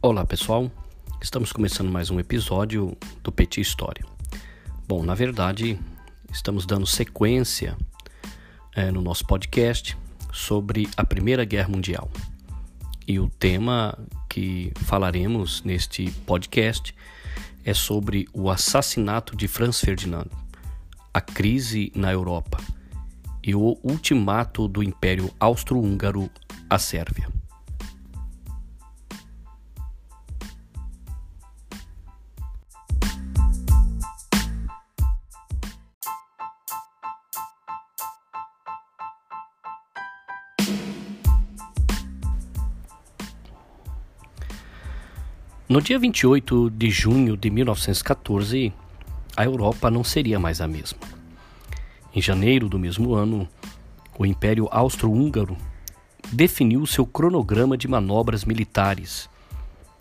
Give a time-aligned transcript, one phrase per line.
[0.00, 0.70] Olá pessoal,
[1.20, 4.04] estamos começando mais um episódio do Petit História.
[4.86, 5.76] Bom, na verdade,
[6.32, 7.76] estamos dando sequência
[8.76, 9.98] é, no nosso podcast
[10.32, 12.08] sobre a Primeira Guerra Mundial.
[13.08, 13.98] E o tema
[14.28, 16.94] que falaremos neste podcast
[17.64, 20.30] é sobre o assassinato de Franz Ferdinando,
[21.12, 22.58] a crise na Europa
[23.42, 26.30] e o ultimato do Império Austro-Húngaro
[26.70, 27.37] à Sérvia.
[45.78, 48.72] No dia 28 de junho de 1914,
[49.36, 50.98] a Europa não seria mais a mesma.
[52.12, 53.48] Em janeiro do mesmo ano,
[54.18, 55.56] o Império Austro-Húngaro
[56.32, 59.30] definiu seu cronograma de manobras militares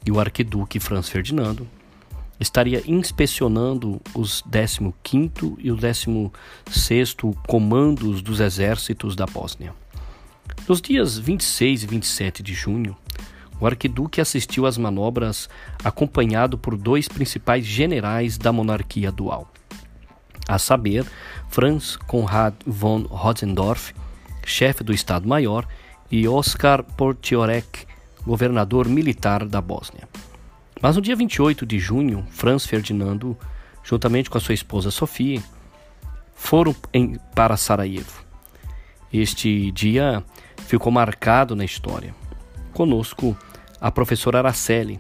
[0.04, 1.68] e o arquiduque Franz Ferdinando
[2.40, 9.76] estaria inspecionando os 15º e o 16º comandos dos exércitos da Bósnia.
[10.68, 12.98] Nos dias 26 e 27 de junho,
[13.60, 15.50] o arquiduque assistiu às manobras
[15.84, 19.52] acompanhado por dois principais generais da monarquia dual,
[20.48, 21.06] a saber,
[21.50, 23.94] Franz Konrad von Hotzendorf,
[24.46, 25.68] chefe do Estado-Maior,
[26.10, 27.86] e Oskar Portiorek,
[28.26, 30.08] governador militar da Bósnia.
[30.82, 33.38] Mas no dia 28 de junho, Franz Ferdinando,
[33.84, 35.42] juntamente com a sua esposa Sofia,
[36.36, 38.26] foram em, para Sarajevo.
[39.12, 40.24] Este dia
[40.68, 42.14] ficou marcado na história.
[42.78, 43.36] Conosco
[43.82, 45.00] a professora Araceli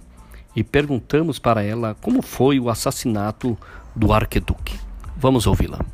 [0.56, 3.56] e perguntamos para ela como foi o assassinato
[3.96, 4.80] do arqueduque.
[5.16, 5.86] Vamos ouvi-la.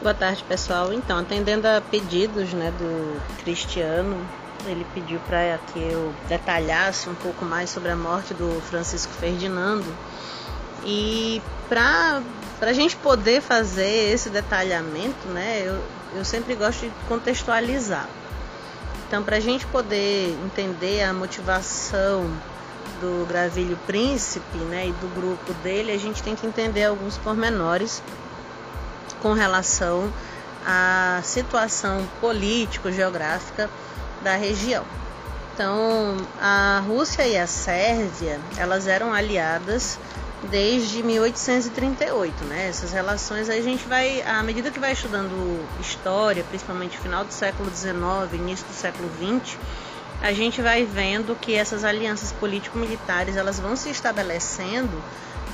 [0.00, 0.92] Boa tarde, pessoal.
[0.92, 4.16] Então, atendendo a pedidos né, do Cristiano,
[4.66, 9.86] ele pediu para que eu detalhasse um pouco mais sobre a morte do Francisco Ferdinando.
[10.84, 12.22] E para
[12.60, 15.82] a gente poder fazer esse detalhamento, né, eu,
[16.14, 18.08] eu sempre gosto de contextualizar.
[19.06, 22.30] Então, para a gente poder entender a motivação
[23.00, 28.02] do Gravilho Príncipe né, e do grupo dele, a gente tem que entender alguns pormenores
[29.22, 30.12] com relação
[30.66, 33.70] à situação político-geográfica
[34.22, 34.84] da região.
[35.54, 39.98] Então, a Rússia e a Sérvia, elas eram aliadas
[40.50, 42.68] desde 1838, né?
[42.68, 47.68] Essas relações a gente vai, à medida que vai estudando história, principalmente final do século
[47.74, 47.92] XIX,
[48.34, 49.58] início do século XX,
[50.22, 55.02] a gente vai vendo que essas alianças político-militares elas vão se estabelecendo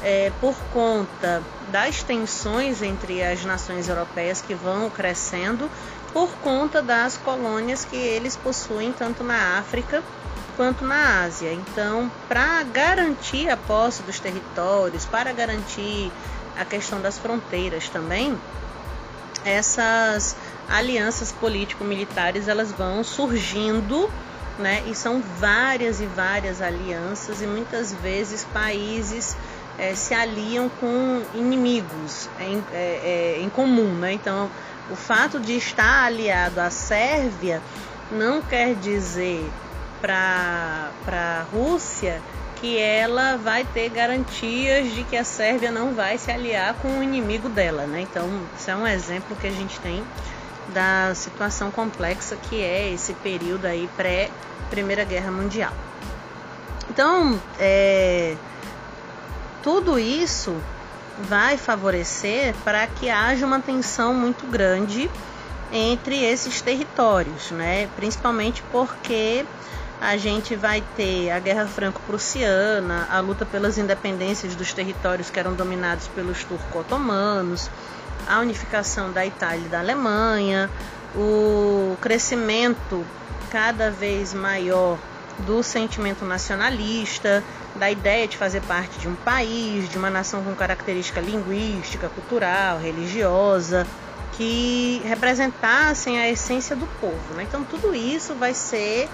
[0.02, 5.70] é, por conta das tensões entre as nações europeias que vão crescendo
[6.14, 10.00] por conta das colônias que eles possuem tanto na África
[10.56, 11.52] quanto na Ásia.
[11.52, 16.12] Então, para garantir a posse dos territórios, para garantir
[16.56, 18.38] a questão das fronteiras também,
[19.44, 20.36] essas
[20.68, 24.08] alianças político-militares elas vão surgindo,
[24.56, 24.84] né?
[24.86, 29.36] E são várias e várias alianças e muitas vezes países
[29.76, 34.12] é, se aliam com inimigos em, é, é, em comum, né?
[34.12, 34.48] Então
[34.90, 37.60] o fato de estar aliado à Sérvia
[38.10, 39.50] não quer dizer
[40.00, 42.20] para a Rússia
[42.56, 47.02] que ela vai ter garantias de que a Sérvia não vai se aliar com o
[47.02, 47.86] inimigo dela.
[47.86, 48.02] Né?
[48.02, 50.04] Então, isso é um exemplo que a gente tem
[50.72, 55.72] da situação complexa que é esse período aí pré-Primeira Guerra Mundial.
[56.88, 58.36] Então, é,
[59.62, 60.56] tudo isso
[61.18, 65.10] vai favorecer para que haja uma tensão muito grande
[65.72, 67.88] entre esses territórios, né?
[67.96, 69.44] Principalmente porque
[70.00, 75.54] a gente vai ter a Guerra Franco-Prussiana, a luta pelas independências dos territórios que eram
[75.54, 77.70] dominados pelos turco-otomanos,
[78.26, 80.70] a unificação da Itália e da Alemanha,
[81.14, 83.04] o crescimento
[83.50, 84.98] cada vez maior
[85.40, 87.42] do sentimento nacionalista,
[87.74, 92.78] da ideia de fazer parte de um país, de uma nação com característica linguística, cultural,
[92.78, 93.86] religiosa,
[94.32, 97.34] que representassem a essência do povo.
[97.34, 97.44] Né?
[97.44, 99.08] Então, tudo isso vai ser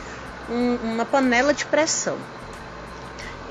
[0.48, 2.18] um, uma panela de pressão.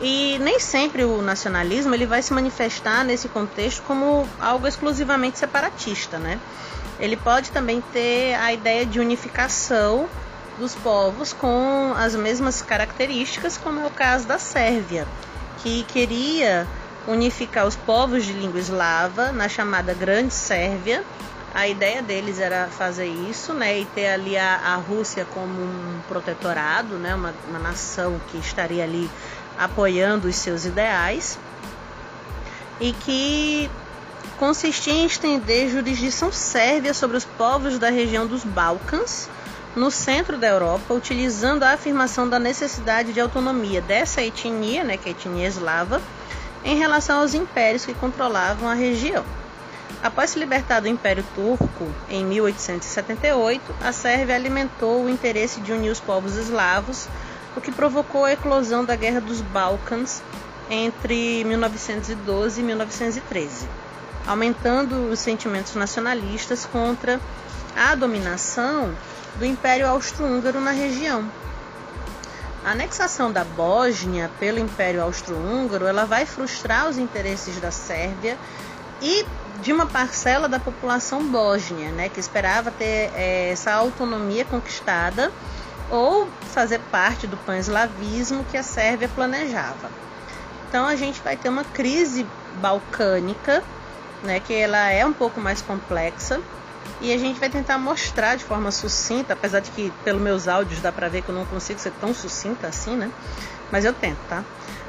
[0.02, 6.18] E nem sempre o nacionalismo ele vai se manifestar nesse contexto como algo exclusivamente separatista,
[6.18, 6.40] né?
[7.00, 10.08] Ele pode também ter a ideia de unificação
[10.60, 15.08] dos povos com as mesmas características, como é o caso da Sérvia,
[15.64, 16.68] que queria
[17.08, 21.04] unificar os povos de língua eslava na chamada Grande Sérvia.
[21.54, 26.00] A ideia deles era fazer isso, né, e ter ali a, a Rússia como um
[26.08, 29.10] protetorado, né, uma, uma nação que estaria ali
[29.58, 31.40] apoiando os seus ideais,
[32.80, 33.70] e que
[34.38, 39.28] consistia em estender jurisdição sérvia sobre os povos da região dos Balcãs,
[39.76, 45.10] no centro da Europa, utilizando a afirmação da necessidade de autonomia dessa etnia, né, que
[45.10, 46.02] é a etnia eslava,
[46.64, 49.24] em relação aos impérios que controlavam a região.
[50.02, 55.90] Após se libertar do Império Turco em 1878, a Sérvia alimentou o interesse de unir
[55.90, 57.08] os povos eslavos,
[57.56, 60.22] o que provocou a eclosão da Guerra dos Balcãs
[60.70, 63.68] entre 1912 e 1913,
[64.26, 67.20] aumentando os sentimentos nacionalistas contra
[67.76, 68.94] a dominação
[69.36, 71.30] do Império Austro-Húngaro na região.
[72.64, 78.38] A anexação da Bósnia pelo Império Austro-Húngaro, ela vai frustrar os interesses da Sérvia
[79.02, 79.26] e
[79.62, 85.32] de uma parcela da população bósnia, né, que esperava ter é, essa autonomia conquistada
[85.90, 89.90] ou fazer parte do pan-eslavismo que a Sérvia planejava.
[90.68, 92.26] Então a gente vai ter uma crise
[92.62, 93.64] balcânica,
[94.24, 96.40] né, que ela é um pouco mais complexa,
[97.02, 100.82] e a gente vai tentar mostrar de forma sucinta, apesar de que pelos meus áudios
[100.82, 103.10] dá pra ver que eu não consigo ser tão sucinta assim, né?
[103.72, 104.44] Mas eu tento, tá?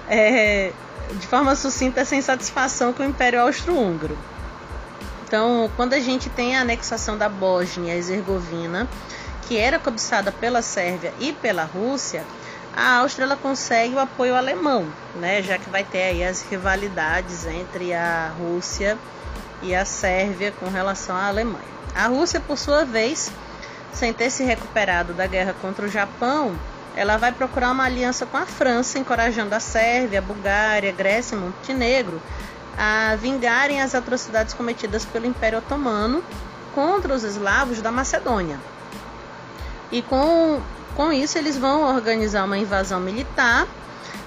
[0.08, 0.72] É,
[1.12, 4.18] de forma sucinta essa insatisfação com o Império Austro-Húngaro.
[5.26, 8.88] Então, quando a gente tem a anexação da Bósnia e Herzegovina,
[9.46, 12.24] que era cobiçada pela Sérvia e pela Rússia,
[12.76, 14.86] a Áustria ela consegue o apoio alemão,
[15.16, 15.42] né?
[15.42, 18.98] Já que vai ter aí as rivalidades entre a Rússia
[19.62, 21.79] e a Sérvia com relação à Alemanha.
[21.94, 23.30] A Rússia, por sua vez,
[23.92, 26.54] sem ter se recuperado da guerra contra o Japão,
[26.96, 31.36] ela vai procurar uma aliança com a França, encorajando a Sérvia, a Bulgária, a Grécia
[31.36, 32.20] e Montenegro
[32.82, 36.24] a vingarem as atrocidades cometidas pelo Império Otomano
[36.74, 38.58] contra os eslavos da Macedônia.
[39.92, 40.60] E com,
[40.96, 43.66] com isso eles vão organizar uma invasão militar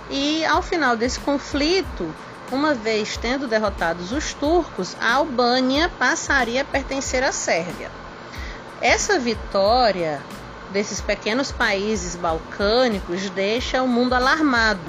[0.09, 2.13] e ao final desse conflito
[2.53, 7.89] uma vez tendo derrotados os turcos, a Albânia passaria a pertencer à Sérvia.
[8.79, 10.21] Essa vitória
[10.71, 14.79] desses pequenos países balcânicos deixa o mundo alarmado.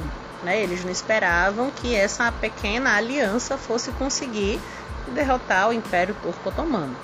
[0.43, 0.63] Né?
[0.63, 4.61] Eles não esperavam que essa pequena aliança fosse conseguir
[5.09, 6.95] derrotar o Império Turco Otomano.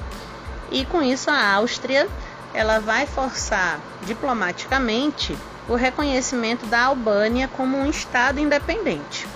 [0.71, 2.07] E com isso a Áustria
[2.53, 5.37] ela vai forçar diplomaticamente
[5.69, 9.27] o reconhecimento da Albânia como um estado independente.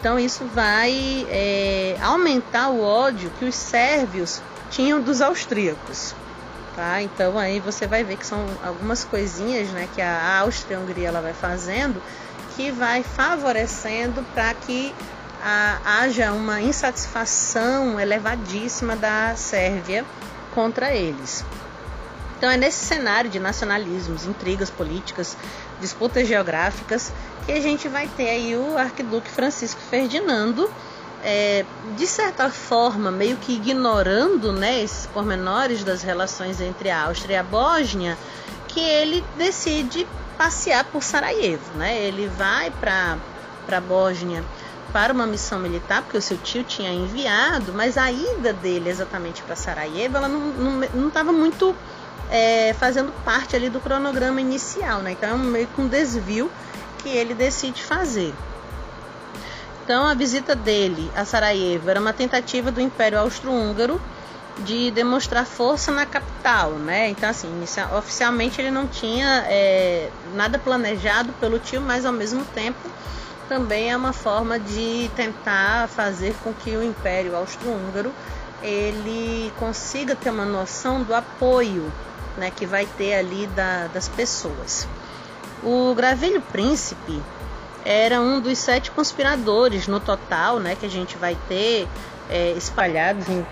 [0.00, 6.14] Então isso vai é, aumentar o ódio que os sérvios tinham dos austríacos.
[6.74, 7.02] Tá?
[7.02, 10.80] Então aí você vai ver que são algumas coisinhas né, que a Áustria e a
[10.80, 12.00] Hungria ela vai fazendo
[12.56, 14.94] que vai favorecendo para que
[15.42, 20.04] a, haja uma insatisfação elevadíssima da Sérvia
[20.54, 21.44] contra eles.
[22.40, 25.36] Então é nesse cenário de nacionalismos, intrigas políticas,
[25.78, 27.12] disputas geográficas
[27.44, 30.70] que a gente vai ter aí o arquiduque Francisco Ferdinando,
[31.22, 31.66] é,
[31.98, 37.36] de certa forma, meio que ignorando né, esses pormenores das relações entre a Áustria e
[37.36, 38.16] a Bósnia,
[38.68, 40.06] que ele decide
[40.38, 41.76] passear por Sarajevo.
[41.76, 42.00] Né?
[42.04, 43.18] Ele vai para
[43.70, 44.42] a Bósnia
[44.94, 49.42] para uma missão militar, porque o seu tio tinha enviado, mas a ida dele exatamente
[49.42, 51.76] para Sarajevo ela não estava muito
[52.30, 55.12] é, fazendo parte ali do cronograma inicial, né?
[55.12, 56.50] Então é meio que um desvio
[56.98, 58.34] que ele decide fazer.
[59.84, 64.00] Então a visita dele a Sarajevo era uma tentativa do Império Austro-Húngaro
[64.58, 67.08] de demonstrar força na capital, né?
[67.08, 72.44] Então assim, inicial, oficialmente ele não tinha é, nada planejado pelo tio, mas ao mesmo
[72.44, 72.88] tempo
[73.48, 78.12] também é uma forma de tentar fazer com que o Império Austro-Húngaro
[78.62, 81.90] ele consiga ter uma noção do apoio
[82.36, 84.86] né, que vai ter ali da, das pessoas.
[85.62, 87.22] O Gravelho Príncipe
[87.84, 91.86] era um dos sete conspiradores no total, né, que a gente vai ter
[92.28, 93.44] é, espalhados em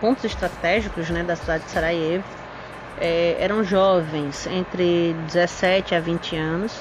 [0.00, 2.24] pontos estratégicos né, da cidade de Sarajevo.
[2.98, 6.72] É, eram jovens entre 17 a 20 anos,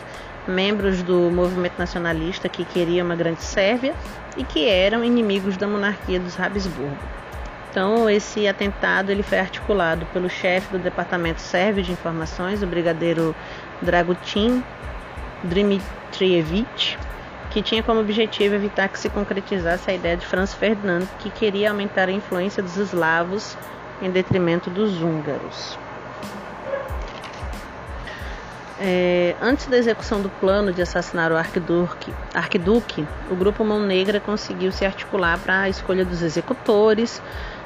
[0.48, 3.93] membros do movimento nacionalista que queria uma grande Sérvia
[4.38, 6.98] e que eram inimigos da monarquia dos Habsburgo.
[7.75, 13.36] Então, esse atentado ele foi articulado pelo chefe do Departamento Sérvio de Informações, o brigadeiro
[13.82, 14.63] Dragutin
[15.44, 16.98] Dimitrievich,
[17.51, 21.70] que tinha como objetivo evitar que se concretizasse a ideia de Franz Ferdinand, que queria
[21.70, 23.58] aumentar a influência dos eslavos
[24.01, 25.77] em detrimento dos húngaros.
[28.79, 34.20] É, antes da execução do plano de assassinar o arquiduque, arquiduque o grupo Mão Negra
[34.20, 37.22] conseguiu se articular para a escolha dos executores,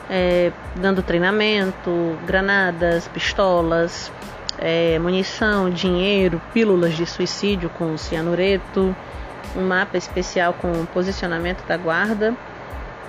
[0.09, 4.11] é, dando treinamento, granadas, pistolas,
[4.57, 8.95] é, munição, dinheiro, pílulas de suicídio com cianureto,
[9.55, 12.35] um mapa especial com posicionamento da guarda,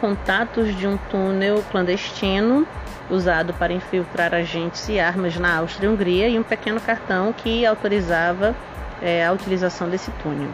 [0.00, 2.66] contatos de um túnel clandestino
[3.10, 7.66] usado para infiltrar agentes e armas na Áustria e Hungria e um pequeno cartão que
[7.66, 8.54] autorizava
[9.02, 10.50] é, a utilização desse túnel.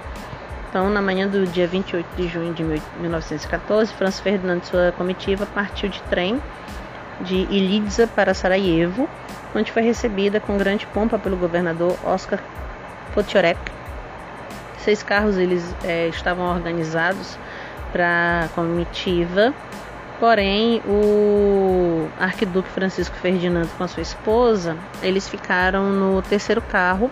[0.77, 5.47] Então, na manhã do dia 28 de junho de 1914, Franz Ferdinand e sua comitiva
[5.47, 6.39] partiu de trem
[7.23, 9.09] de Ilidza para Sarajevo,
[9.55, 12.41] onde foi recebida com grande pompa pelo governador Oskar
[13.15, 13.59] Potiorek.
[14.77, 17.39] Seis carros eles é, estavam organizados
[17.91, 19.55] para a comitiva
[20.21, 27.11] Porém, o arquiduque Francisco Ferdinando com a sua esposa, eles ficaram no terceiro carro,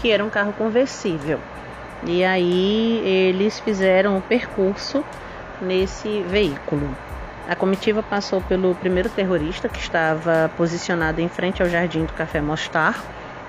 [0.00, 1.38] que era um carro conversível.
[2.04, 5.04] E aí eles fizeram o percurso
[5.60, 6.88] nesse veículo.
[7.48, 12.40] A comitiva passou pelo primeiro terrorista que estava posicionado em frente ao jardim do Café
[12.40, 13.02] Mostar.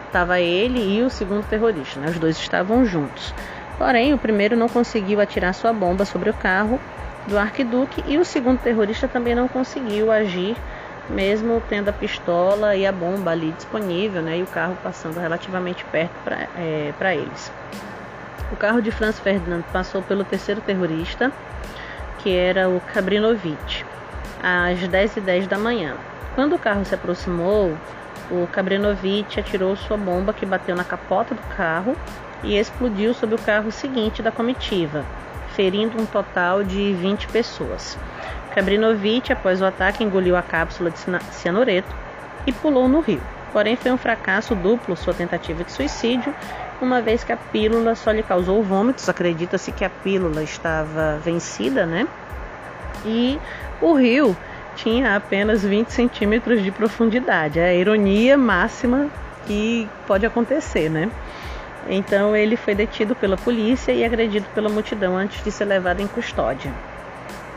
[0.07, 2.10] Estava ele e o segundo terrorista, né?
[2.10, 3.33] os dois estavam juntos.
[3.77, 6.79] Porém, o primeiro não conseguiu atirar sua bomba sobre o carro
[7.27, 10.55] do arquiduque e o segundo terrorista também não conseguiu agir,
[11.10, 15.83] mesmo tendo a pistola e a bomba ali disponível, né, e o carro passando relativamente
[15.86, 17.51] perto para é, eles.
[18.51, 21.31] O carro de Franz Ferdinand passou pelo terceiro terrorista,
[22.19, 23.85] que era o Kabrinovich,
[24.41, 25.95] às 10h10 da manhã.
[26.35, 27.77] Quando o carro se aproximou,
[28.31, 31.95] o Kabrinovich atirou sua bomba que bateu na capota do carro
[32.43, 35.03] e explodiu sobre o carro seguinte da comitiva,
[35.55, 37.97] ferindo um total de 20 pessoas.
[38.53, 41.00] Kabrinovich, após o ataque, engoliu a cápsula de
[41.31, 41.93] cianureto
[42.45, 43.21] e pulou no rio.
[43.51, 46.33] Porém, foi um fracasso duplo sua tentativa de suicídio,
[46.83, 49.07] uma vez que a pílula só lhe causou vômitos.
[49.09, 52.07] Acredita-se que a pílula estava vencida, né?
[53.05, 53.39] E
[53.81, 54.35] o rio
[54.75, 57.59] tinha apenas 20 centímetros de profundidade.
[57.59, 59.09] É a ironia máxima
[59.45, 61.09] que pode acontecer, né?
[61.89, 66.07] Então ele foi detido pela polícia e agredido pela multidão antes de ser levado em
[66.07, 66.71] custódia.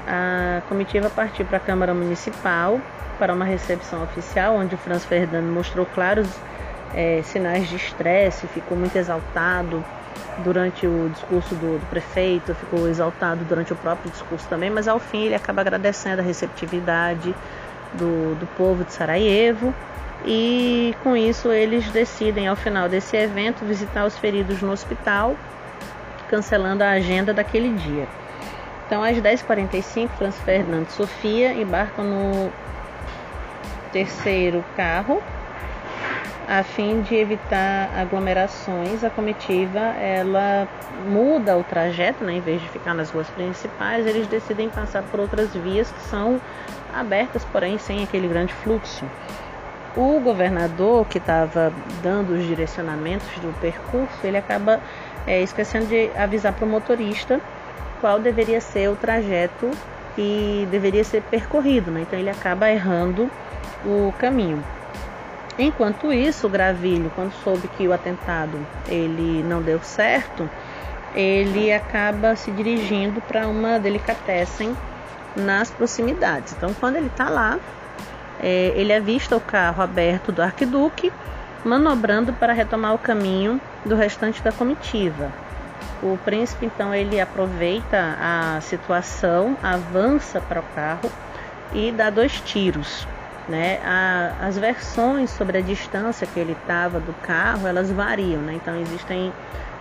[0.06, 2.80] A comitiva partiu para a Câmara Municipal
[3.18, 6.28] para uma recepção oficial, onde o Franz Ferdinand mostrou claros
[6.94, 9.84] é, sinais de estresse, ficou muito exaltado
[10.38, 14.98] durante o discurso do, do, prefeito, ficou exaltado durante o próprio discurso também, mas ao
[14.98, 17.34] fim ele acaba agradecendo a receptividade
[17.94, 19.74] do, do povo de Sarajevo
[20.24, 25.36] e com isso eles decidem ao final desse evento visitar os feridos no hospital,
[26.28, 28.06] cancelando a agenda daquele dia.
[28.86, 32.52] Então às 10h45, Franz Ferdinand e Sofia embarcam no
[33.92, 35.22] terceiro carro
[36.48, 40.68] a fim de evitar aglomerações, a comitiva ela
[41.08, 42.34] muda o trajeto, né?
[42.34, 46.40] em vez de ficar nas ruas principais, eles decidem passar por outras vias que são
[46.94, 49.04] abertas, porém sem aquele grande fluxo.
[49.96, 51.72] O governador que estava
[52.02, 54.80] dando os direcionamentos do percurso, ele acaba
[55.26, 57.40] é, esquecendo de avisar para o motorista
[58.00, 59.70] qual deveria ser o trajeto
[60.14, 62.02] que deveria ser percorrido, né?
[62.02, 63.28] então ele acaba errando
[63.84, 64.62] o caminho.
[65.58, 70.48] Enquanto isso, o Gravilho, quando soube que o atentado ele não deu certo,
[71.14, 74.76] ele acaba se dirigindo para uma delicatessen
[75.34, 76.52] nas proximidades.
[76.52, 77.58] Então, quando ele está lá,
[78.38, 81.10] é, ele avista o carro aberto do arquiduque,
[81.64, 85.32] manobrando para retomar o caminho do restante da comitiva.
[86.02, 91.10] O príncipe então ele aproveita a situação, avança para o carro
[91.72, 93.08] e dá dois tiros.
[93.48, 93.78] Né?
[93.84, 98.54] A, as versões sobre a distância que ele estava do carro elas variam, né?
[98.54, 99.32] então existem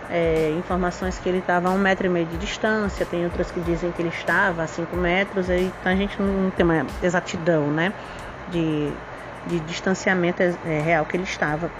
[0.08, 3.58] é, informações que ele estava a um metro e meio de distância, tem outras que
[3.58, 7.92] dizem que ele estava a cinco metros, então a gente não tem uma exatidão, né?
[8.50, 8.92] de,
[9.46, 11.70] de distanciamento é, real que ele estava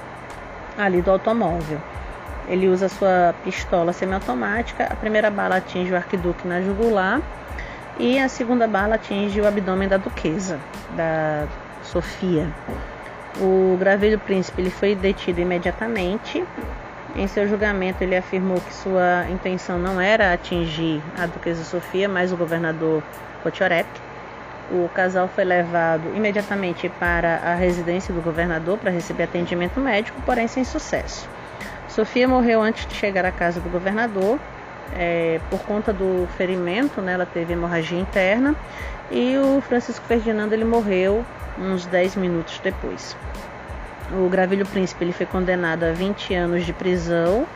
[0.77, 1.81] ali do automóvel.
[2.49, 7.21] Ele usa sua pistola semiautomática, a primeira bala atinge o arquiduque na jugular
[7.99, 10.61] e a segunda bala atinge o abdômen da duquesa,
[10.97, 11.47] da
[11.87, 12.49] Sofia.
[13.41, 16.45] O graveiro príncipe ele foi detido imediatamente.
[17.15, 22.33] Em seu julgamento, ele afirmou que sua intenção não era atingir a duquesa Sofia, mas
[22.33, 23.03] o governador
[23.43, 23.89] Potiorek.
[24.71, 30.49] O casal foi levado imediatamente para a residência do governador para receber atendimento médico, porém
[30.49, 31.29] sem sucesso.
[31.89, 34.39] Sofia morreu antes de chegar à casa do governador.
[34.95, 38.55] É, por conta do ferimento, né, ela teve hemorragia interna
[39.11, 41.25] e o Francisco Ferdinando ele morreu
[41.59, 43.17] uns 10 minutos depois.
[44.13, 47.47] o Gravilho Príncipe ele foi condenado a 20 anos de prisão,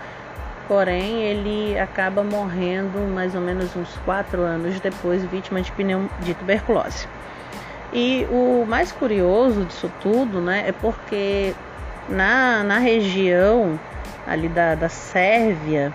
[0.67, 6.35] porém ele acaba morrendo mais ou menos uns 4 anos depois, vítima de, pneu, de
[6.35, 7.09] tuberculose.
[7.93, 11.55] E o mais curioso disso tudo né, é porque
[12.09, 13.79] na, na região
[14.27, 15.93] ali da, da Sérvia,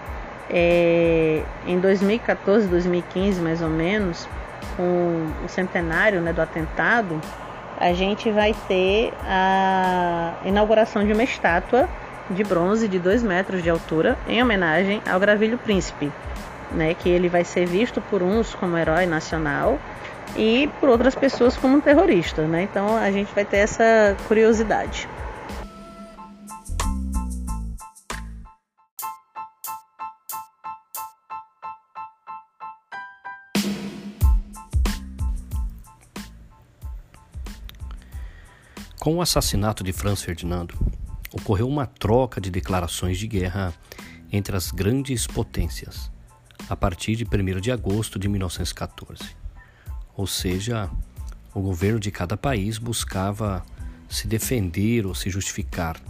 [0.50, 4.28] é, em 2014, 2015 mais ou menos,
[4.76, 7.20] com o centenário né, do atentado,
[7.78, 11.90] a gente vai ter a inauguração de uma estátua
[12.30, 16.12] de bronze de 2 metros de altura em homenagem ao Gravilho Príncipe,
[16.72, 19.78] né, que ele vai ser visto por uns como herói nacional
[20.36, 22.44] e por outras pessoas como terrorista.
[22.44, 22.64] Né?
[22.64, 25.08] Então a gente vai ter essa curiosidade.
[39.06, 40.74] Com o assassinato de Franz Ferdinando,
[41.32, 43.72] ocorreu uma troca de declarações de guerra
[44.32, 46.12] entre as grandes potências,
[46.68, 49.22] a partir de 1 de agosto de 1914.
[50.18, 50.90] Ou seja,
[51.54, 53.64] o governo de cada país buscava
[54.10, 56.02] se defender ou se justificar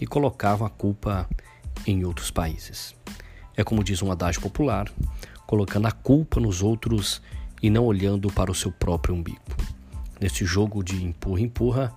[0.00, 1.28] e colocava a culpa
[1.86, 2.94] em outros países.
[3.58, 4.90] É como diz um adágio popular,
[5.46, 7.20] colocando a culpa nos outros
[7.62, 9.42] e não olhando para o seu próprio umbigo.
[10.20, 11.94] Neste jogo de empurra-empurra,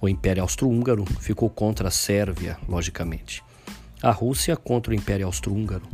[0.00, 3.42] o Império Austro-Húngaro ficou contra a Sérvia, logicamente.
[4.02, 5.86] A Rússia contra o Império Austro-Húngaro.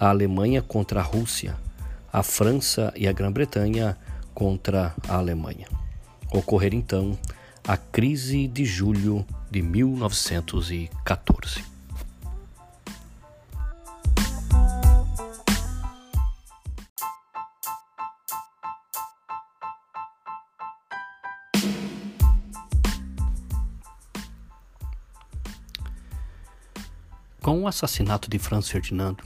[0.00, 1.56] A Alemanha contra a Rússia.
[2.12, 3.98] A França e a Grã-Bretanha
[4.32, 5.66] contra a Alemanha.
[6.32, 7.18] Ocorrer então
[7.66, 11.77] a crise de julho de 1914.
[27.48, 29.24] Com o assassinato de Franz Ferdinando,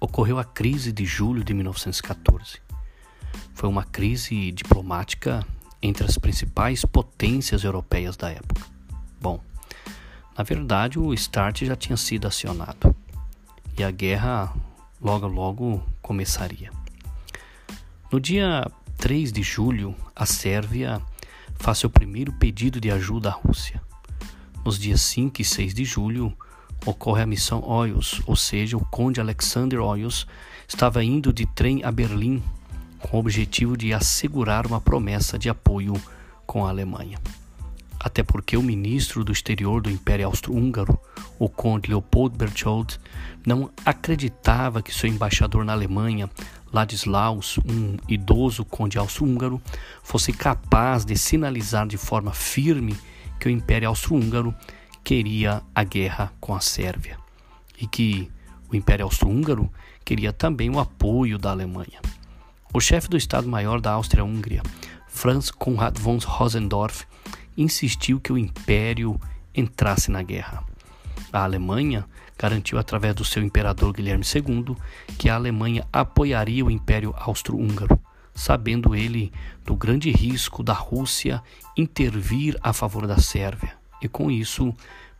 [0.00, 2.58] ocorreu a crise de julho de 1914.
[3.54, 5.46] Foi uma crise diplomática
[5.80, 8.60] entre as principais potências europeias da época.
[9.20, 9.40] Bom,
[10.36, 12.92] na verdade o START já tinha sido acionado
[13.78, 14.52] e a guerra
[15.00, 16.72] logo logo começaria.
[18.10, 21.00] No dia 3 de julho, a Sérvia
[21.54, 23.80] faz seu primeiro pedido de ajuda à Rússia.
[24.64, 26.36] Nos dias 5 e 6 de julho,
[26.84, 30.26] ocorre a missão Oyos, ou seja, o conde Alexander Oyos
[30.68, 32.42] estava indo de trem a Berlim
[32.98, 35.94] com o objetivo de assegurar uma promessa de apoio
[36.46, 37.18] com a Alemanha.
[38.00, 40.98] Até porque o ministro do exterior do Império Austro-Húngaro,
[41.38, 42.98] o conde Leopold Berchtold,
[43.46, 46.28] não acreditava que seu embaixador na Alemanha,
[46.72, 49.62] Ladislaus, um idoso conde austro-húngaro,
[50.02, 52.96] fosse capaz de sinalizar de forma firme
[53.38, 54.54] que o Império Austro-Húngaro
[55.04, 57.18] queria a guerra com a Sérvia
[57.78, 58.30] e que
[58.70, 59.70] o Império Austro-Húngaro
[60.02, 62.00] queria também o apoio da Alemanha.
[62.72, 64.62] O chefe do Estado-Maior da Áustria-Hungria,
[65.06, 67.04] Franz Konrad von Rosendorf,
[67.56, 69.20] insistiu que o Império
[69.54, 70.64] entrasse na guerra.
[71.30, 72.06] A Alemanha
[72.38, 74.74] garantiu através do seu imperador Guilherme II
[75.18, 78.00] que a Alemanha apoiaria o Império Austro-Húngaro,
[78.34, 79.30] sabendo ele
[79.64, 81.42] do grande risco da Rússia
[81.76, 84.72] intervir a favor da Sérvia e, com isso,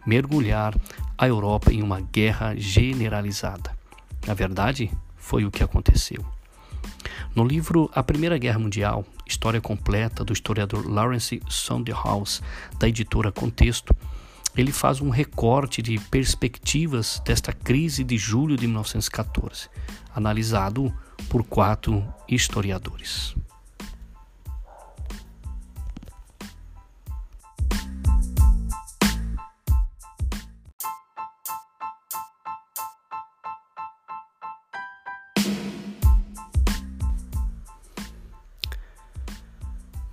[0.06, 0.74] mergulhar
[1.16, 3.76] a Europa em uma guerra generalizada.
[4.26, 6.24] Na verdade, foi o que aconteceu.
[7.34, 12.42] No livro A Primeira Guerra Mundial, História Completa, do historiador Lawrence Sondhaus,
[12.78, 13.96] da editora Contexto,
[14.56, 19.68] ele faz um recorte de perspectivas desta crise de julho de 1914,
[20.14, 20.94] analisado
[21.28, 23.34] por quatro historiadores.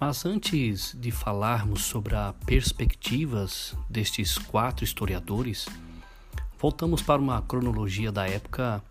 [0.03, 5.67] Mas antes de falarmos sobre as perspectivas destes quatro historiadores,
[6.59, 8.83] voltamos para uma cronologia da época,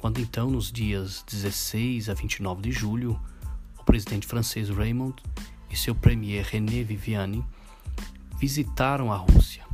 [0.00, 3.20] quando então, nos dias 16 a 29 de julho,
[3.78, 5.22] o presidente francês Raymond
[5.70, 7.46] e seu premier René Viviani
[8.36, 9.64] visitaram a Rússia.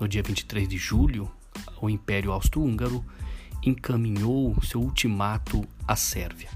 [0.00, 1.30] No dia 23 de julho,
[1.82, 3.04] o Império Austro-Húngaro
[3.62, 6.48] encaminhou seu ultimato à Sérvia.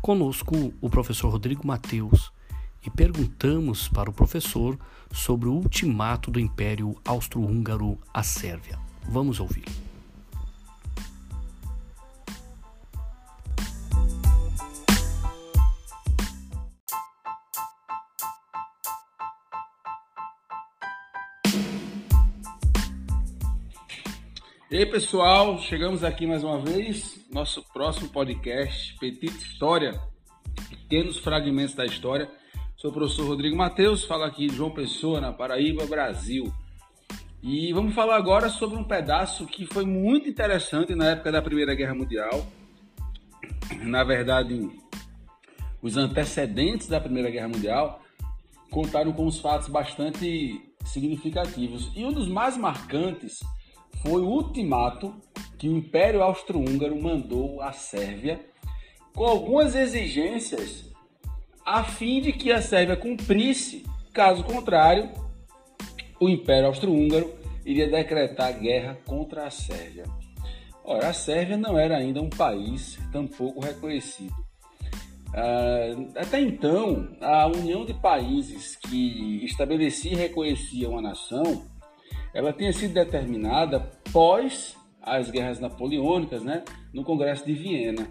[0.00, 2.30] Conosco, o professor Rodrigo Mateus
[2.84, 4.78] e perguntamos para o professor
[5.12, 8.78] sobre o ultimato do Império Austro-Húngaro à Sérvia.
[9.08, 9.64] Vamos ouvir.
[24.70, 30.00] E aí, pessoal, chegamos aqui mais uma vez, nosso próximo podcast, Petite História,
[30.68, 32.30] pequenos fragmentos da história.
[32.80, 36.50] Sou o professor Rodrigo Matheus, falo aqui de João Pessoa, na Paraíba, Brasil.
[37.42, 41.74] E vamos falar agora sobre um pedaço que foi muito interessante na época da Primeira
[41.74, 42.46] Guerra Mundial.
[43.82, 44.70] Na verdade,
[45.82, 48.00] os antecedentes da Primeira Guerra Mundial
[48.70, 51.92] contaram com uns fatos bastante significativos.
[51.94, 53.40] E um dos mais marcantes
[54.02, 55.14] foi o ultimato
[55.58, 58.40] que o Império Austro-Húngaro mandou à Sérvia,
[59.12, 60.89] com algumas exigências
[61.70, 65.08] a fim de que a Sérvia cumprisse, caso contrário,
[66.20, 67.32] o Império Austro-Húngaro
[67.64, 70.04] iria decretar guerra contra a Sérvia.
[70.84, 74.34] Ora, a Sérvia não era ainda um país tampouco reconhecido.
[75.28, 81.70] Uh, até então, a união de países que estabelecia e reconhecia uma nação
[82.34, 83.80] ela tinha sido determinada
[84.12, 88.08] pós as guerras napoleônicas, né, no Congresso de Viena.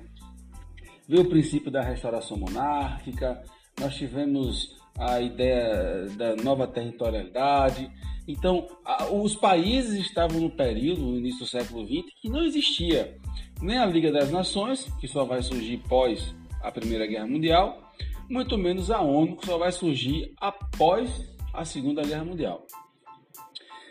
[1.09, 3.43] Veio o princípio da restauração monárquica,
[3.79, 7.89] nós tivemos a ideia da nova territorialidade.
[8.27, 8.67] Então,
[9.11, 13.17] os países estavam no período, no início do século XX, que não existia
[13.59, 17.91] nem a Liga das Nações, que só vai surgir pós a Primeira Guerra Mundial,
[18.29, 22.67] muito menos a ONU, que só vai surgir após a Segunda Guerra Mundial.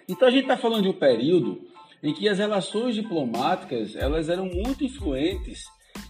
[0.08, 1.66] Então a gente está falando de um período
[2.00, 5.64] em que as relações diplomáticas elas eram muito influentes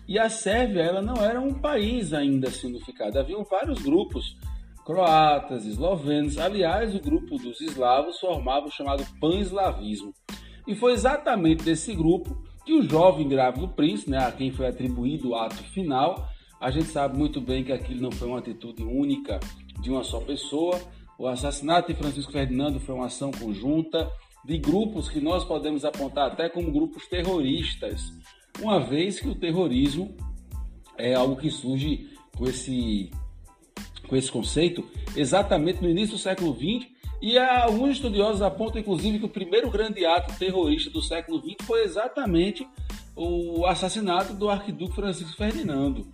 [0.09, 3.19] e a Sérvia ela não era um país ainda significado.
[3.19, 4.39] Havia vários grupos,
[4.87, 6.39] croatas, eslovenos.
[6.39, 10.15] Aliás, o grupo dos eslavos formava o chamado pan-eslavismo.
[10.67, 15.31] E foi exatamente desse grupo que o jovem grávido príncipe, né, a quem foi atribuído
[15.31, 16.27] o ato final,
[16.59, 19.39] a gente sabe muito bem que aquilo não foi uma atitude única
[19.81, 20.81] de uma só pessoa,
[21.19, 24.11] o assassinato de Francisco Ferdinando foi uma ação conjunta
[24.45, 28.13] de grupos que nós podemos apontar até como grupos terroristas,
[28.61, 30.17] uma vez que o terrorismo
[30.97, 33.11] é algo que surge com esse,
[34.07, 34.85] com esse conceito
[35.17, 36.89] exatamente no início do século XX
[37.21, 41.83] e alguns estudiosos apontam, inclusive, que o primeiro grande ato terrorista do século XX foi
[41.83, 42.67] exatamente
[43.17, 46.07] o assassinato do arquiduque Francisco Ferdinando,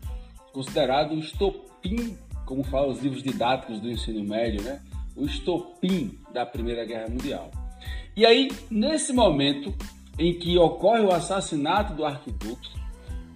[0.53, 4.81] considerado o estopim, como falam os livros didáticos do ensino médio, né?
[5.15, 7.51] o estopim da Primeira Guerra Mundial.
[8.17, 9.75] E aí, nesse momento
[10.19, 12.71] em que ocorre o assassinato do arquiduque,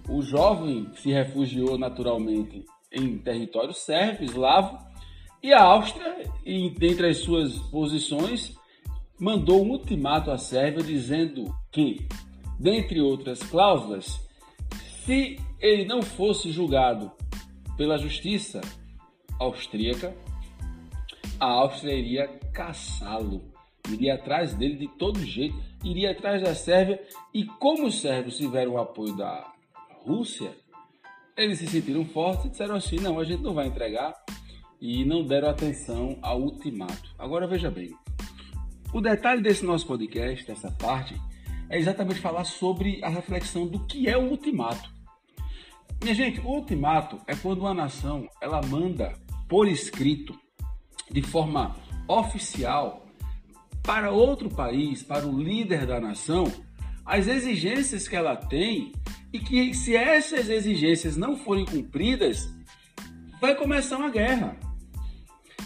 [0.07, 4.77] o jovem se refugiou naturalmente em território sérvio, eslavo,
[5.41, 6.25] e a Áustria,
[6.77, 8.57] dentre as suas posições,
[9.17, 12.07] mandou um ultimato à Sérvia dizendo que,
[12.59, 14.19] dentre outras cláusulas,
[15.05, 17.11] se ele não fosse julgado
[17.77, 18.59] pela justiça
[19.39, 20.13] austríaca,
[21.39, 23.48] a Áustria iria caçá-lo,
[23.93, 27.01] iria atrás dele de todo jeito, iria atrás da Sérvia
[27.33, 29.51] e como os sérvios tiveram o apoio da
[30.05, 30.51] Rússia,
[31.37, 34.13] eles se sentiram fortes e disseram assim, não, a gente não vai entregar
[34.81, 37.13] e não deram atenção ao ultimato.
[37.17, 37.95] Agora veja bem,
[38.93, 41.15] o detalhe desse nosso podcast, dessa parte,
[41.69, 44.89] é exatamente falar sobre a reflexão do que é o ultimato.
[46.01, 49.13] Minha gente, o ultimato é quando uma nação ela manda
[49.47, 50.33] por escrito
[51.11, 51.75] de forma
[52.07, 53.05] oficial
[53.83, 56.45] para outro país, para o líder da nação,
[57.05, 58.91] as exigências que ela tem
[59.33, 62.49] e que se essas exigências não forem cumpridas,
[63.41, 64.57] vai começar uma guerra.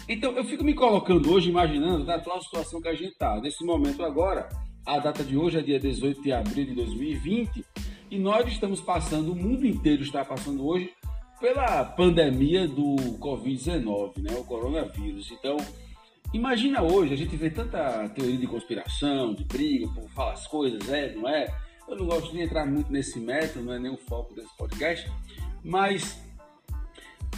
[0.08, 3.40] Então eu fico me colocando hoje, imaginando da atual situação que a gente está.
[3.40, 4.48] Nesse momento agora,
[4.86, 7.64] a data de hoje é dia 18 de abril de 2020
[8.10, 10.92] e nós estamos passando, o mundo inteiro está passando hoje
[11.40, 15.30] pela pandemia do Covid-19, né, o coronavírus.
[15.30, 15.56] Então,
[16.34, 20.86] imagina hoje, a gente vê tanta teoria de conspiração, de briga, por falar as coisas,
[20.90, 21.46] é, não é?
[21.88, 25.10] Eu não gosto de entrar muito nesse método, não é nem o foco desse podcast,
[25.62, 26.20] mas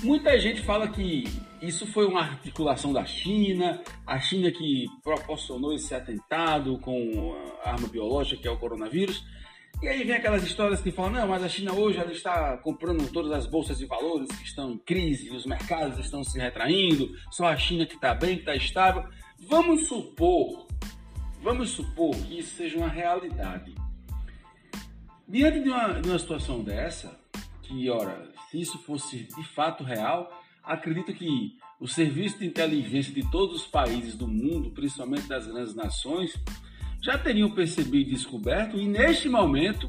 [0.03, 1.25] muita gente fala que
[1.61, 7.89] isso foi uma articulação da China, a China que proporcionou esse atentado com a arma
[7.89, 9.25] biológica que é o coronavírus.
[9.83, 13.11] E aí vem aquelas histórias que falam, não, mas a China hoje ela está comprando
[13.12, 17.47] todas as bolsas de valores que estão em crise, os mercados estão se retraindo, só
[17.47, 19.05] a China que está bem, que está estável.
[19.39, 20.67] Vamos supor,
[21.43, 23.75] vamos supor que isso seja uma realidade.
[25.29, 27.21] Diante de uma, de uma situação dessa,
[27.62, 33.31] que, ora, se isso fosse de fato real, acredito que o serviço de inteligência de
[33.31, 36.35] todos os países do mundo, principalmente das grandes nações,
[37.07, 39.88] já teriam percebido e descoberto, e neste momento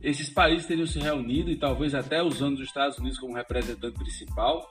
[0.00, 4.64] esses países teriam se reunido e talvez até usando os Estados Unidos como representante principal,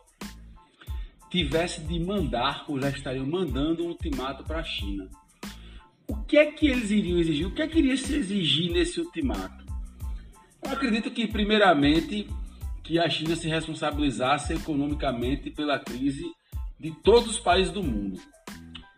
[1.29, 5.09] tivesse de mandar ou já estariam mandando um ultimato para a China.
[6.07, 7.45] O que é que eles iriam exigir?
[7.45, 9.65] O que é que iria se exigir nesse ultimato?
[10.63, 12.29] Eu acredito que, primeiramente,
[12.81, 16.23] que a China se responsabilizasse economicamente pela crise
[16.79, 18.21] de todos os países do mundo.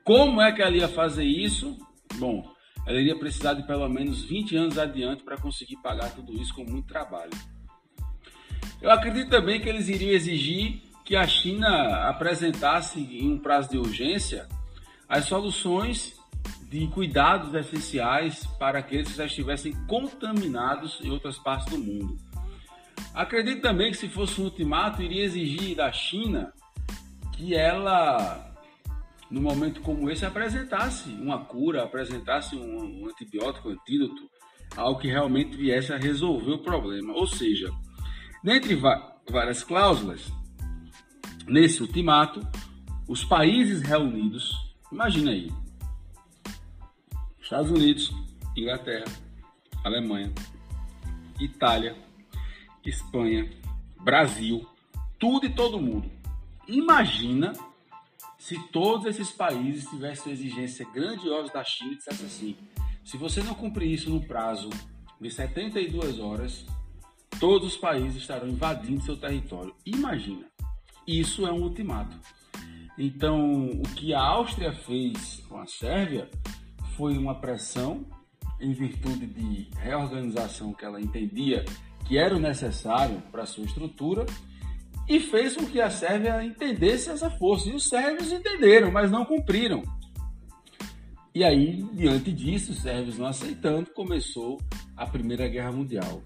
[0.04, 1.76] Como é que ela ia fazer isso?
[2.20, 6.54] Bom, ela iria precisar de pelo menos 20 anos adiante para conseguir pagar tudo isso
[6.54, 7.32] com muito trabalho.
[8.82, 13.78] Eu acredito também que eles iriam exigir que a China apresentasse em um prazo de
[13.78, 14.48] urgência
[15.08, 16.20] as soluções
[16.70, 22.18] de cuidados essenciais para aqueles que já estivessem contaminados em outras partes do mundo.
[23.14, 26.54] Acredito também que se fosse um ultimato, iria exigir da China
[27.34, 28.49] que ela
[29.30, 34.30] no momento como esse, apresentasse uma cura, apresentasse um, um antibiótico, um antídoto,
[34.76, 37.14] algo que realmente viesse a resolver o problema.
[37.14, 37.72] Ou seja,
[38.44, 38.76] dentre
[39.30, 40.32] várias cláusulas,
[41.48, 42.46] nesse ultimato,
[43.08, 44.54] os países reunidos,
[44.92, 45.52] imagina aí,
[47.42, 48.14] Estados Unidos,
[48.56, 49.06] Inglaterra,
[49.84, 50.32] Alemanha,
[51.40, 51.96] Itália,
[52.86, 53.50] Espanha,
[54.00, 54.68] Brasil,
[55.18, 56.10] tudo e todo mundo.
[56.68, 57.54] Imagina
[58.50, 62.58] se todos esses países tivessem exigência grandiosa da China e dissesse assim:
[63.06, 64.72] se você não cumprir isso no prazo
[65.22, 66.66] de 72 horas,
[67.40, 69.76] todos os países estarão invadindo seu território.
[69.86, 70.48] Imagina,
[71.06, 72.18] isso é um ultimato.
[72.98, 76.28] Então, o que a Áustria fez com a Sérvia
[76.98, 78.04] foi uma pressão
[78.60, 81.64] em virtude de reorganização que ela entendia
[82.08, 84.26] que era necessário para sua estrutura
[85.10, 87.68] e fez com que a Sérvia entendesse essa força.
[87.68, 89.82] E os sérvios entenderam, mas não cumpriram.
[91.34, 94.62] E aí, diante disso, os sérvios não aceitando, começou
[94.96, 96.22] a Primeira Guerra Mundial.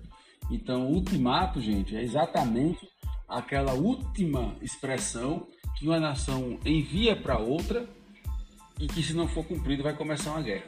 [0.52, 2.86] Então, o ultimato, gente, é exatamente
[3.28, 7.88] aquela última expressão que uma nação envia para outra
[8.80, 10.66] e que, se não for cumprido, vai começar uma guerra.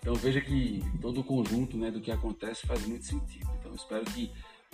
[0.00, 3.48] Então, veja que todo o conjunto né, do que acontece faz muito sentido.
[3.58, 4.30] Então, espero que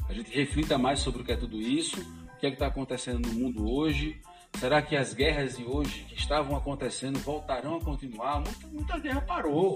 [0.09, 1.99] a gente reflita mais sobre o que é tudo isso
[2.39, 4.21] que é está acontecendo no mundo hoje?
[4.59, 8.41] Será que as guerras de hoje que estavam acontecendo voltarão a continuar?
[8.41, 9.75] Muita, muita guerra parou.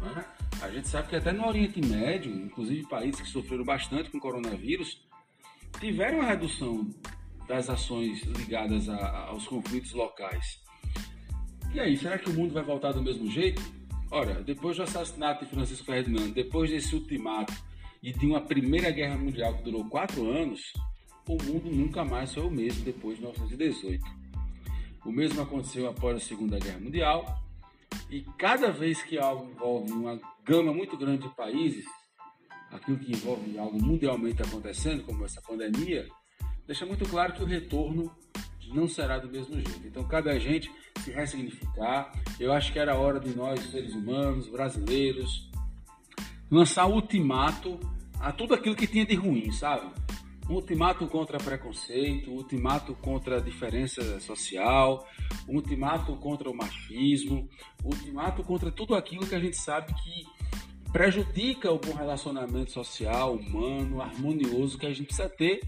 [0.00, 0.24] Né?
[0.62, 4.20] A gente sabe que até no Oriente Médio, inclusive países que sofreram bastante com o
[4.20, 5.06] coronavírus,
[5.78, 6.88] tiveram uma redução
[7.46, 10.62] das ações ligadas a, aos conflitos locais.
[11.72, 13.62] E aí, será que o mundo vai voltar do mesmo jeito?
[14.10, 17.52] Ora, depois do assassinato de Francisco Ferdinando, depois desse ultimato
[18.02, 20.72] e de uma Primeira Guerra Mundial que durou quatro anos,
[21.34, 24.04] o mundo nunca mais foi o mesmo depois de 1918.
[25.04, 27.42] O mesmo aconteceu após a Segunda Guerra Mundial,
[28.10, 31.84] e cada vez que algo envolve uma gama muito grande de países,
[32.70, 36.08] aquilo que envolve algo mundialmente acontecendo, como essa pandemia,
[36.66, 38.10] deixa muito claro que o retorno
[38.74, 39.86] não será do mesmo jeito.
[39.86, 42.12] Então, cabe a gente se ressignificar.
[42.38, 45.50] Eu acho que era hora de nós, seres humanos, brasileiros,
[46.50, 47.78] lançar ultimato
[48.20, 49.90] a tudo aquilo que tinha de ruim, sabe?
[50.50, 55.06] Ultimato contra preconceito, ultimato contra a diferença social,
[55.48, 57.48] ultimato contra o machismo,
[57.84, 60.26] ultimato contra tudo aquilo que a gente sabe que
[60.92, 65.60] prejudica o bom relacionamento social, humano, harmonioso que a gente precisa ter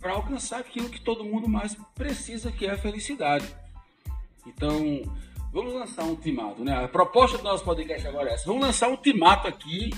[0.00, 3.46] para alcançar aquilo que todo mundo mais precisa, que é a felicidade.
[4.46, 5.02] Então,
[5.52, 6.84] vamos lançar um ultimato, né?
[6.84, 8.46] A proposta do nosso podcast agora é essa.
[8.46, 9.90] Vamos lançar um ultimato aqui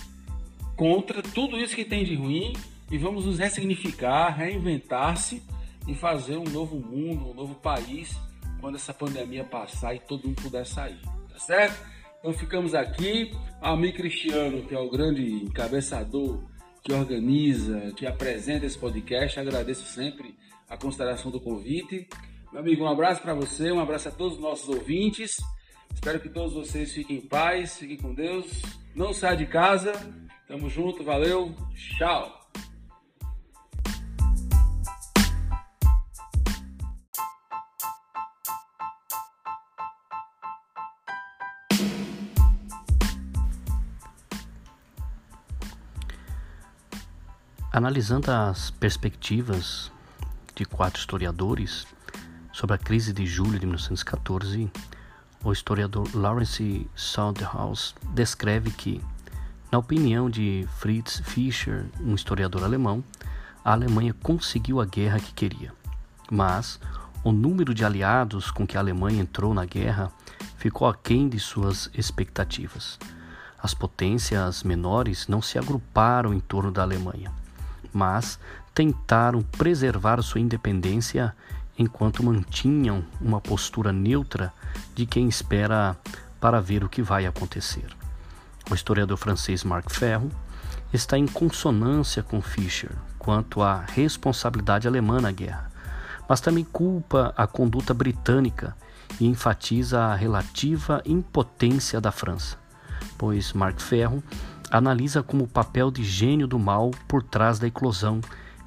[0.76, 2.52] contra tudo isso que tem de ruim
[2.90, 5.42] e vamos nos ressignificar, reinventar-se
[5.86, 8.16] e fazer um novo mundo, um novo país
[8.60, 11.00] quando essa pandemia passar e todo mundo puder sair,
[11.32, 11.86] tá certo?
[12.18, 16.42] Então ficamos aqui, amigo Cristiano, que é o grande encabeçador
[16.82, 20.36] que organiza, que apresenta esse podcast, agradeço sempre
[20.68, 22.08] a consideração do convite.
[22.52, 25.36] Meu amigo, um abraço para você, um abraço a todos os nossos ouvintes.
[25.92, 28.62] Espero que todos vocês fiquem em paz, fiquem com Deus.
[28.94, 29.92] Não saia de casa.
[30.48, 32.35] Tamo junto, valeu, tchau.
[47.76, 49.92] Analisando as perspectivas
[50.54, 51.86] de quatro historiadores
[52.50, 54.72] sobre a crise de julho de 1914,
[55.44, 59.02] o historiador Lawrence Soundhouse descreve que,
[59.70, 63.04] na opinião de Fritz Fischer, um historiador alemão,
[63.62, 65.70] a Alemanha conseguiu a guerra que queria.
[66.30, 66.80] Mas
[67.22, 70.10] o número de aliados com que a Alemanha entrou na guerra
[70.56, 72.98] ficou aquém de suas expectativas.
[73.62, 77.30] As potências menores não se agruparam em torno da Alemanha
[77.96, 78.38] mas
[78.74, 81.34] tentaram preservar sua independência
[81.78, 84.52] enquanto mantinham uma postura neutra
[84.94, 85.96] de quem espera
[86.38, 87.86] para ver o que vai acontecer.
[88.70, 90.30] o historiador francês Marc Ferro,
[90.92, 95.70] está em consonância com Fischer quanto à responsabilidade alemã na guerra,
[96.28, 98.76] mas também culpa a conduta britânica
[99.20, 102.58] e enfatiza a relativa impotência da França,
[103.16, 104.22] pois Marc Ferro
[104.70, 108.20] analisa como o papel de gênio do mal por trás da eclosão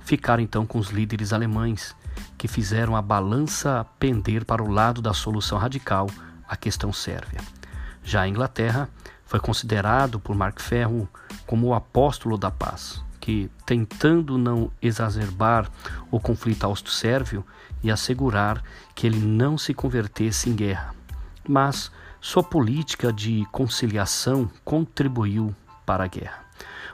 [0.09, 1.95] ficar então com os líderes alemães,
[2.37, 6.09] que fizeram a balança pender para o lado da solução radical
[6.47, 7.39] à questão sérvia.
[8.03, 8.89] Já a Inglaterra
[9.25, 11.07] foi considerado por Mark Ferro
[11.45, 15.69] como o apóstolo da paz, que, tentando não exacerbar
[16.09, 17.45] o conflito austro-sérvio
[17.83, 18.63] e assegurar
[18.95, 20.95] que ele não se convertesse em guerra,
[21.47, 25.55] mas sua política de conciliação contribuiu
[25.89, 26.45] para a guerra.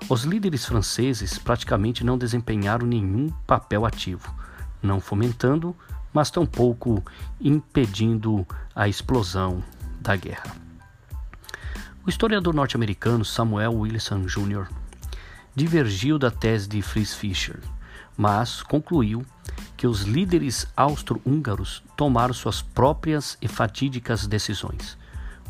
[0.07, 4.33] Os líderes franceses praticamente não desempenharam nenhum papel ativo,
[4.81, 5.75] não fomentando,
[6.13, 7.03] mas tampouco
[7.41, 9.61] impedindo a explosão
[9.99, 10.55] da guerra.
[12.05, 14.69] O historiador norte-americano Samuel Wilson Jr.
[15.53, 17.59] divergiu da tese de Fritz Fischer,
[18.15, 19.25] mas concluiu
[19.75, 24.97] que os líderes austro-húngaros tomaram suas próprias e fatídicas decisões.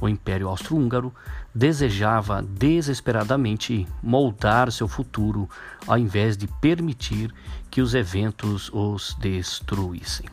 [0.01, 1.13] O Império Austro-Húngaro
[1.55, 5.49] desejava desesperadamente moldar seu futuro
[5.87, 7.33] ao invés de permitir
[7.71, 10.27] que os eventos os destruíssem.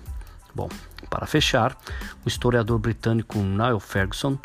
[0.53, 0.69] Bom,
[1.09, 1.77] para fechar,
[2.25, 4.37] o historiador britânico Niall Ferguson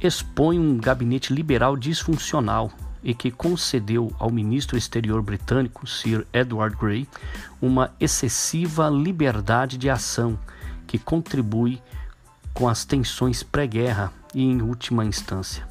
[0.00, 2.70] expõe um gabinete liberal disfuncional
[3.02, 7.08] e que concedeu ao ministro exterior britânico, Sir Edward Grey,
[7.60, 10.38] uma excessiva liberdade de ação
[10.86, 11.80] que contribui
[12.52, 15.66] com as tensões pré-guerra e, em última instância,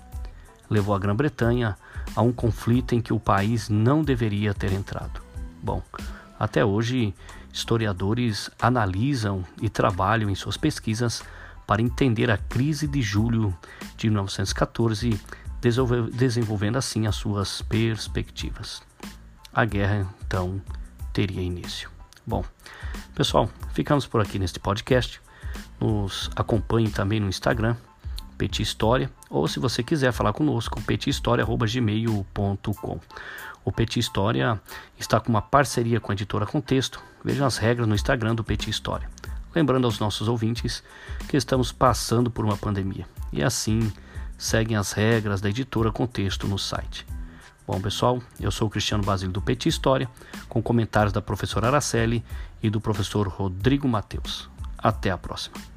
[0.71, 1.77] levou a Grã-Bretanha
[2.15, 5.21] a um conflito em que o país não deveria ter entrado.
[5.61, 5.83] Bom,
[6.39, 7.13] até hoje,
[7.53, 11.21] historiadores analisam e trabalham em suas pesquisas
[11.67, 13.55] para entender a crise de julho
[13.97, 15.19] de 1914,
[16.13, 18.81] desenvolvendo assim as suas perspectivas.
[19.53, 20.61] A guerra então
[21.11, 21.89] teria início.
[22.25, 22.45] Bom,
[23.13, 25.21] pessoal, ficamos por aqui neste podcast.
[25.79, 27.75] Nos acompanhe também no Instagram,
[28.41, 32.99] Petit História, ou se você quiser falar conosco, pethistoria.gmail.com.
[33.63, 34.59] O Petit História
[34.97, 36.99] está com uma parceria com a editora Contexto.
[37.23, 39.07] Vejam as regras no Instagram do Petit História.
[39.53, 40.83] Lembrando aos nossos ouvintes
[41.27, 43.93] que estamos passando por uma pandemia e assim
[44.39, 47.05] seguem as regras da editora Contexto no site.
[47.67, 50.09] Bom, pessoal, eu sou o Cristiano Basílio do Petit História,
[50.49, 52.25] com comentários da professora Araceli
[52.63, 54.49] e do professor Rodrigo Mateus.
[54.79, 55.70] Até a próxima.